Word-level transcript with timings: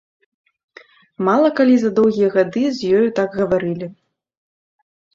Мала 1.27 1.51
калі 1.59 1.75
за 1.85 1.93
доўгія 2.01 2.31
гады 2.39 2.65
з 2.81 2.93
ёю 3.03 3.07
так 3.23 3.29
гаварылі. 3.45 3.95